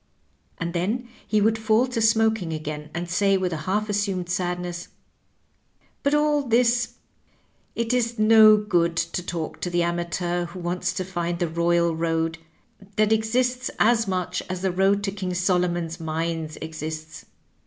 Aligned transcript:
And 0.57 0.73
then 0.73 1.07
he 1.27 1.41
would 1.41 1.59
fall 1.59 1.85
to 1.85 2.01
smoking 2.01 2.53
again, 2.53 2.89
and 2.91 3.07
say 3.07 3.37
with 3.37 3.53
a 3.53 3.57
half 3.69 3.87
assumed 3.87 4.29
sadness," 4.31 4.87
But 6.01 6.15
all 6.15 6.41
this 6.41 6.95
it 7.75 7.93
is 7.93 8.17
no 8.17 8.57
good 8.57 8.95
to 8.97 9.21
talk 9.23 9.61
to 9.61 9.69
the 9.69 9.83
amateur 9.83 10.45
who 10.45 10.59
wants 10.59 10.91
to 10.93 11.05
find 11.05 11.37
the 11.37 11.47
royal 11.47 11.95
road, 11.95 12.39
that 12.95 13.11
exists 13.13 13.69
as 13.77 14.07
much 14.07 14.41
as 14.49 14.63
the 14.63 14.71
road 14.71 15.03
to 15.03 15.11
King 15.11 15.35
Solomon's 15.35 15.99
mines 15.99 16.57
exists. 16.63 17.25